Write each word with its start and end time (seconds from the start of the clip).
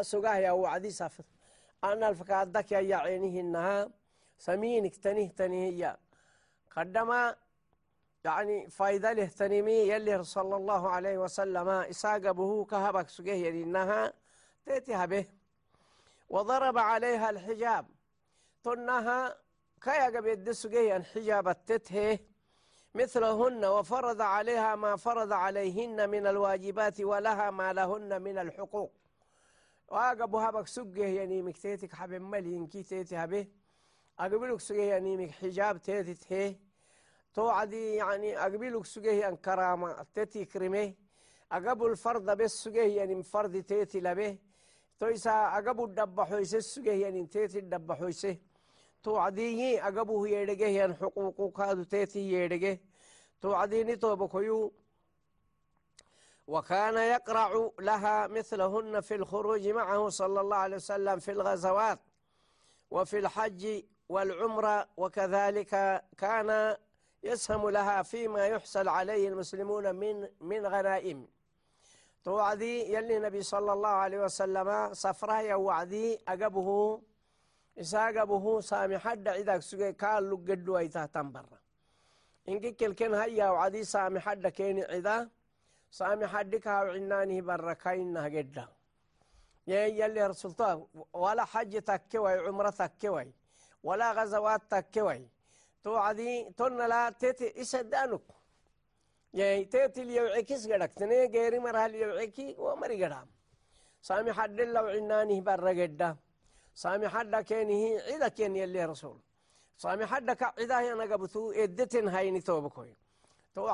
سقاه 0.00 0.36
يا 0.36 0.50
وعدي 0.50 0.90
سافر. 0.90 1.24
أنا 1.84 2.08
الفكادك 2.08 2.72
يا 2.72 2.96
عينه 2.96 3.40
إنها 3.40 3.90
سمينك 4.38 4.96
تنيه 4.96 5.28
تنيه 5.28 5.98
قدما 6.76 7.36
يعني 8.24 8.70
فايدة 8.70 9.12
له 9.12 9.26
تنمي 9.26 9.72
يلي 9.72 10.24
صلى 10.24 10.56
الله 10.56 10.88
عليه 10.88 11.18
وسلم 11.18 11.68
إساق 11.68 12.30
به 12.30 12.64
كهبك 12.64 13.08
سقيه 13.08 13.50
إنها 13.50 14.12
تيتها 14.66 15.06
به 15.06 15.24
وضرب 16.30 16.78
عليها 16.78 17.30
الحجاب. 17.30 17.86
تنها 18.62 19.36
كيا 19.80 20.06
قبيد 20.06 20.50
سقيه 20.50 20.96
الحجاب 20.96 21.48
التته 21.48 22.18
مثلهن 22.94 23.64
وفرض 23.64 24.20
عليها 24.20 24.76
ما 24.76 24.96
فرض 24.96 25.32
عليهن 25.32 26.10
من 26.10 26.26
الواجبات 26.26 27.00
ولها 27.00 27.50
ما 27.50 27.72
لهن 27.72 28.22
من 28.22 28.38
الحقوق. 28.38 28.99
واقبها 29.90 30.50
بك 30.50 30.66
سقيه 30.66 31.06
يعني 31.06 31.42
مكتيتك 31.42 31.94
حبيب 31.94 32.22
ملين 32.22 32.66
كي 32.66 32.82
تيتها 32.82 33.26
به 33.26 33.46
أقبلك 34.18 34.60
سقيه 34.60 34.82
يعني 34.82 35.16
مك 35.16 35.30
حجاب 35.30 35.80
تيتته 35.80 36.56
تو 37.34 37.48
عدي 37.48 37.94
يعني 37.94 38.38
أقبلك 38.38 38.86
سجيه 38.86 39.28
أن 39.28 39.36
كرامة 39.36 40.06
تتي 40.14 40.44
كرمه 40.44 40.94
أقبل 41.52 41.90
الفرد 41.90 42.36
بس 42.36 42.50
سجيه 42.64 42.96
يعني 42.96 43.22
فرد 43.22 43.62
تيتي 43.62 44.00
لبه 44.00 44.38
تو 44.98 45.06
إسا 45.06 45.30
أقبل 45.30 45.84
الدب 45.84 46.20
حويسه 46.20 46.58
سجيه 46.58 46.92
يعني 47.02 47.26
تيتي 47.26 47.58
الدب 47.58 47.92
حويسه 47.92 48.36
تو 49.02 49.16
عدي 49.16 49.82
أقبه 49.82 50.28
يدقه 50.28 50.66
يعني 50.66 50.94
حقوقه 50.94 51.50
كادو 51.50 51.82
تيتي 51.82 52.32
يدقه 52.32 52.78
تو 53.40 53.52
عدي 53.52 53.96
تو 53.96 54.16
بكيو 54.16 54.72
وكان 56.50 56.96
يقرع 56.96 57.70
لها 57.80 58.26
مثلهن 58.26 59.00
في 59.00 59.14
الخروج 59.14 59.68
معه 59.68 60.08
صلى 60.08 60.40
الله 60.40 60.56
عليه 60.56 60.76
وسلم 60.76 61.18
في 61.18 61.30
الغزوات 61.30 61.98
وفي 62.90 63.18
الحج 63.18 63.82
والعمرة 64.08 64.88
وكذلك 64.96 66.04
كان 66.18 66.76
يسهم 67.22 67.68
لها 67.70 68.02
فيما 68.02 68.46
يحصل 68.46 68.88
عليه 68.88 69.28
المسلمون 69.28 69.94
من 69.94 70.28
من 70.40 70.66
غنائم. 70.66 71.28
توعدي 72.24 72.94
يلي 72.94 73.18
نبي 73.18 73.42
صلى 73.42 73.72
الله 73.72 73.88
عليه 73.88 74.18
وسلم 74.24 74.94
صفرها 74.94 75.40
يوعدي 75.40 76.18
أقبه 76.28 77.00
إساقبه 77.80 78.62
حد 78.98 79.28
إذا 79.28 79.60
سجى 79.60 79.92
كان 79.92 80.30
لقد 80.30 80.68
ويتا 80.68 81.06
تنبرا 81.06 81.60
إنك 82.48 82.76
كل 82.76 82.94
كن 82.94 83.14
هيا 83.14 83.48
وعدي 83.50 83.84
سامي 83.84 84.20
حد 84.20 84.46
كين 84.46 84.84
إذا 84.84 85.28
سامي 85.90 86.26
حد 86.26 86.56
كاو 86.56 86.86
عنانه 86.86 87.40
برا 87.40 87.72
كاينها 87.72 88.28
جدا 88.28 88.68
يلي 89.66 90.26
رسول 90.26 90.86
ولا 91.12 91.44
حج 91.44 91.82
تكوي 91.82 92.38
عمرة 92.46 92.70
تكوي 92.70 93.32
ولا 93.82 94.12
غزوات 94.12 94.62
تكوي. 94.70 95.28
تو 95.82 95.96
عدي 95.96 96.52
تون 96.56 96.86
لا 96.88 97.10
تيتي 97.10 97.60
إسدانك 97.60 98.20
تيتي 99.72 100.04
ليوعكس 100.04 100.68
قدك 100.68 100.92
تني 100.92 101.26
غيري 101.26 101.58
مرها 101.58 101.88
ليوعكي 101.88 102.54
ومري 102.58 103.04
قدام. 103.04 103.28
سامي 104.02 104.32
حد 104.32 104.60
لو 104.60 104.86
عنانه 104.86 105.40
برا 105.40 105.70
قدا 105.70 106.16
سامي 106.74 107.08
حد 107.08 107.34
كينه 107.36 108.00
عدا 108.08 108.28
كين 108.28 108.56
يلي 108.56 108.84
رسول. 108.84 109.20
سامي 109.76 110.06
حد 110.06 110.30
كعدا 110.30 110.78
هنا 110.80 111.14
قبتو 111.14 111.52
إدتن 111.52 112.42
توبكوي 112.42 112.96
تو 113.54 113.68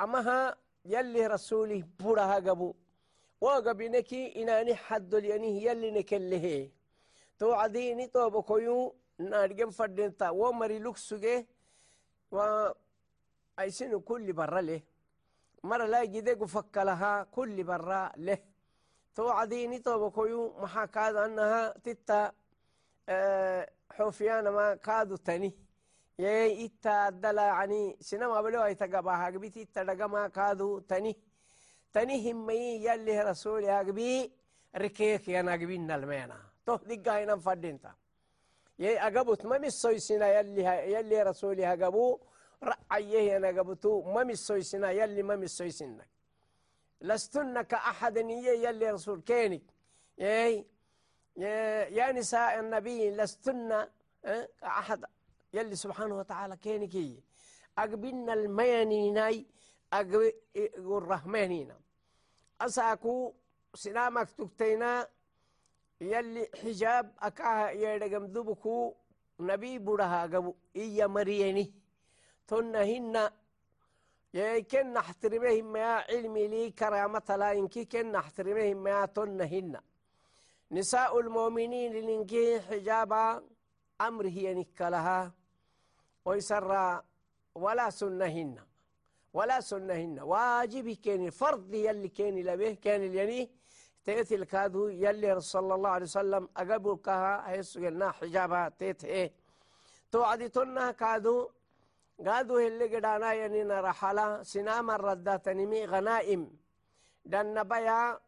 amaha 0.00 0.56
yalih 0.84 1.28
rasulih 1.28 1.84
buraha 1.98 2.40
gabu. 2.40 2.74
Wagabineki 3.40 4.26
inani 4.40 4.72
haddolyanih 4.72 5.62
yalinekelehe 5.64 6.70
to 7.38 7.56
adi 7.56 7.90
ini 7.92 8.08
tobokoyu 8.08 8.92
naadgen 9.18 9.70
fadenta 9.72 10.32
wo 10.32 10.52
mari 10.52 10.78
lugsuge 10.78 11.46
wa 12.30 12.74
aisinu 13.56 14.00
kuli 14.00 14.32
bara 14.32 14.62
leh. 14.62 14.82
Mara 15.62 15.86
lai 15.86 16.08
gide 16.08 16.34
gufakkalaha 16.36 17.24
kulli 17.32 17.64
leh. 18.16 18.40
To 19.14 19.28
adi 19.32 19.64
ini 19.64 19.80
tobokoyu 19.80 20.52
maha 20.60 20.86
kaadanaha 20.86 21.74
titta 21.82 22.32
eh, 23.06 23.66
xofyanama 23.96 24.76
kaadu 24.76 25.18
tani. 25.18 25.50
هاقبي 29.26 29.48
تتا 29.50 29.82
دقما 29.82 30.28
كادو 30.28 30.78
تاني 30.78 31.16
تاني 31.92 32.32
همي 32.32 32.60
يلي 32.86 33.20
رسول 33.30 33.64
هاقبي 33.64 34.32
ركيك 34.76 35.28
يناقبين 35.28 35.90
المينا 35.90 36.38
تو 36.66 36.76
دقا 36.76 37.24
هنا 37.24 37.36
فردينتا 37.36 37.92
يي 38.78 38.98
أقبوت 39.06 39.46
ما 39.46 39.58
مسويسنا 39.58 40.26
يلي 40.38 40.62
يلي 40.94 41.22
رسولي 41.22 41.66
هقبو 41.66 42.18
رعيه 42.62 43.36
أنا 43.36 43.48
قبتو 43.48 44.02
ما 44.14 44.22
مسويسنا 44.24 44.90
يلي 44.90 45.22
ما 45.22 45.36
مسويسنا 45.36 46.06
لستن 47.00 47.62
كأحد 47.62 48.16
يلي 48.16 48.90
رسول 48.90 49.20
كينك 49.20 49.62
يا 51.96 52.12
نساء 52.12 52.60
النبي 52.60 53.10
لستن 53.10 53.86
كأحد 54.60 55.04
يلي 55.54 55.76
سبحانه 55.76 56.16
وتعالى 56.18 56.56
كينك 56.56 57.22
أقبلنا 57.78 58.32
الميانيناي 58.32 59.46
أقبل 59.92 60.32
الرحمانين 60.78 61.74
أساكو 62.60 63.34
سلامك 63.74 64.30
تكتينا. 64.30 65.08
يلي 66.00 66.48
حجاب 66.62 67.14
أكاها 67.18 67.70
يدقم 67.70 68.24
ذبكو. 68.24 68.94
نبي 69.40 69.78
برها 69.78 70.22
قبو. 70.22 70.54
إيا 70.76 71.06
مريني. 71.06 71.72
تنهن 72.46 73.30
كن 74.70 74.92
نحترمهم 74.92 75.76
يا 75.76 75.92
علمي 76.08 76.48
لي 76.48 76.70
كرامة 76.70 77.28
لا. 77.28 77.52
إنكي 77.52 77.84
كن 77.84 78.12
نحترمهم 78.12 78.86
يا 78.86 79.06
تنهن 79.06 79.80
نساء 80.70 81.20
المؤمنين 81.20 81.92
لنكي 81.92 82.60
حجابا. 82.60 83.42
أمره 84.00 84.28
ينكلها 84.28 85.32
ويسر 86.30 86.72
ولا 87.54 87.90
سنهن 87.90 88.54
ولا 89.36 89.60
سنهن 89.60 90.20
واجب 90.32 90.86
كان 91.04 91.30
فرض 91.30 91.74
يلي 91.74 92.08
كان 92.08 92.34
لبه 92.48 92.72
كان 92.84 93.02
اليني 93.02 93.50
تيتي 94.04 94.34
الكادو 94.34 94.88
يلي 94.88 95.40
صلى 95.40 95.72
الله 95.76 95.90
عليه 95.96 96.08
وسلم 96.12 96.44
أقبل 96.56 96.96
كها 97.06 97.50
هيسو 97.50 97.76
قلنا 97.84 98.08
حجابها 98.18 98.68
تيت 98.78 99.04
إيه. 99.04 99.32
توعدي 100.12 100.48
تنا 100.48 100.86
كادو 101.00 101.36
قادو 102.26 102.58
اللي 102.58 102.86
قدانا 102.96 103.32
ينين 103.40 103.70
رحلا 103.88 104.42
سنام 104.42 104.90
الردات 104.90 105.48
نمي 105.58 105.84
غنائم. 105.92 106.42
دان 107.32 107.62
بيا 107.62 108.20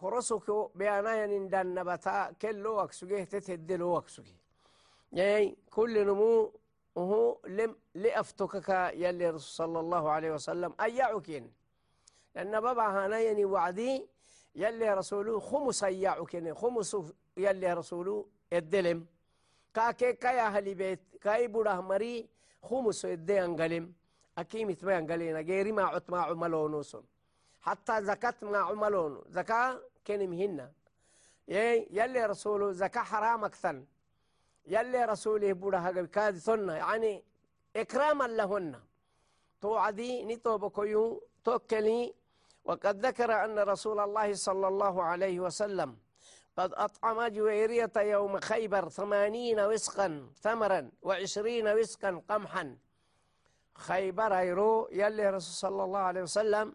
كرسوكو 0.00 0.58
بيانا 0.78 1.12
ينين 1.22 1.48
دان 1.48 1.84
بتا 1.88 2.16
كلو 2.42 2.72
وكسوكي 2.80 3.24
تتدلو 3.24 3.96
وكسوكي 3.96 4.36
يعني 5.12 5.58
كل 5.70 6.06
نمو 6.06 6.59
وهو 6.94 7.38
لم 7.46 7.76
لأفتكك 7.94 8.68
يلي 8.94 9.38
صلى 9.38 9.80
الله 9.80 10.10
عليه 10.10 10.32
وسلم. 10.32 10.74
أيعكين 10.80 11.52
لأن 12.34 12.60
بابا 12.60 12.82
هانا 12.82 13.18
يعني 13.18 13.44
وعدي 13.44 14.06
يلي 14.54 14.94
رسوله 14.94 15.40
خمس 15.40 15.84
أيعكين 15.84 16.54
خمس 16.54 16.96
يلي 17.36 17.72
رسوله 17.72 18.26
الدلم. 18.52 19.06
كاكي 19.74 20.12
كايا 20.12 20.48
هلي 20.48 20.74
بيت 20.74 21.00
كاي 21.20 21.48
بوده 21.48 21.80
مري 21.80 22.28
خمس 22.62 23.04
يدي 23.04 23.44
أنقلم. 23.44 23.92
أكيمت 24.38 24.84
ما 24.84 24.98
انقلينا 24.98 25.40
غيري 25.40 25.72
ما 25.72 25.82
عط 25.82 26.10
ما 26.10 26.20
عملونوسون 26.20 27.04
حتى 27.60 28.04
زكاة 28.04 28.34
ما 28.42 28.58
عملون 28.58 29.22
زكاة 29.28 29.80
كنم 30.06 30.32
هنا. 30.32 30.72
يلي 31.48 32.26
رسوله 32.26 32.72
زكاة 32.72 33.02
حرام 33.02 33.44
أكثر. 33.44 33.84
يلي 34.74 35.04
رسوله 35.04 35.52
بوده 35.52 36.06
كاد 36.14 36.34
ثنا 36.46 36.76
يعني 36.76 37.24
إكراما 37.76 38.24
لهن. 38.24 38.80
توعدي 39.60 40.24
نتو 40.24 40.58
بكيو 40.58 41.04
توكلي. 41.44 42.14
وقد 42.64 43.06
ذكر 43.06 43.30
أن 43.44 43.58
رسول 43.58 43.98
الله 44.00 44.28
صلى 44.34 44.66
الله 44.68 45.02
عليه 45.02 45.40
وسلم 45.40 45.90
قد 46.58 46.70
أطعم 46.74 47.18
جويرية 47.36 47.92
يوم 47.96 48.40
خيبر 48.40 48.88
ثمانين 48.88 49.60
وسقا 49.60 50.08
ثمرا 50.42 50.90
وعشرين 51.02 51.66
وسقا 51.68 52.22
قمحا. 52.28 52.76
خيبر 53.74 54.32
يرو 54.32 54.88
يلي 54.92 55.30
رسول 55.30 55.54
صلى 55.64 55.84
الله 55.84 55.98
عليه 55.98 56.22
وسلم 56.22 56.66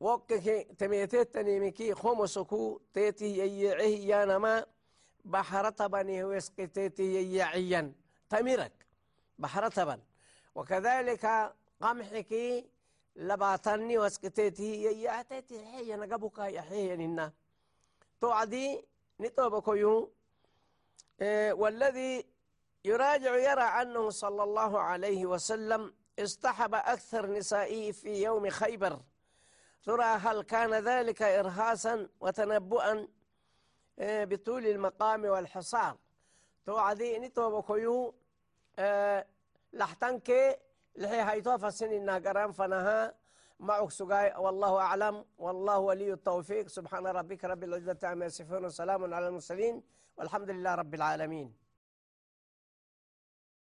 وقك 0.00 0.66
تميتت 0.78 1.34
تنيمكي 1.34 1.94
خمسكو 1.94 2.80
تيتي 2.94 3.36
يعيه 3.36 4.08
يانما 4.10 4.66
بحرتبني 5.24 6.24
وسق 6.24 6.54
تيتي 6.54 7.34
يعيا 7.34 7.92
تمرك. 8.30 8.72
بحرتبا 9.38 10.00
وكذلك 10.54 11.54
قمحك 11.80 12.64
لباتني 13.16 13.98
واسكتيتي 13.98 14.82
يا 14.82 15.20
أتيتي 15.20 15.64
حي 15.66 15.96
نقبك 15.96 16.38
يا 16.38 16.60
حي 16.60 16.96
ننا 16.96 17.32
توعدي 18.20 18.84
نتوبكيو 19.20 20.12
إيه 21.20 21.52
والذي 21.52 22.26
يراجع 22.84 23.36
يرى 23.36 23.62
أنه 23.62 24.10
صلى 24.10 24.42
الله 24.42 24.80
عليه 24.80 25.26
وسلم 25.26 25.94
اصطحب 26.18 26.74
أكثر 26.74 27.26
نسائه 27.26 27.92
في 27.92 28.22
يوم 28.22 28.50
خيبر. 28.50 29.00
ترى 29.84 30.04
هل 30.04 30.42
كان 30.42 30.74
ذلك 30.74 31.22
إرهاسا 31.22 32.08
وتنبؤا؟ 32.20 33.08
بطول 33.98 34.66
المقام 34.66 35.24
والحصار 35.24 35.96
توعدي 36.66 37.18
نتوبكيو 37.18 38.14
إيه، 38.78 39.26
لحتنك 39.72 40.58
لحي 40.96 41.22
هيتوفى 41.22 41.66
فسن 41.66 41.92
الناقران 41.92 42.52
فنها. 42.52 43.14
معك 43.60 43.90
سقاي 43.90 44.34
والله 44.38 44.80
أعلم 44.80 45.24
والله 45.38 45.78
ولي 45.78 46.12
التوفيق. 46.12 46.66
سبحان 46.68 47.06
ربك 47.06 47.44
رب 47.44 47.64
العزة 47.64 47.98
عما 48.02 48.26
يصفون 48.26 48.64
وسلام 48.64 49.14
على 49.14 49.28
المرسلين 49.28 49.82
والحمد 50.16 50.50
لله 50.50 50.74
رب 50.74 50.94
العالمين. 50.94 51.63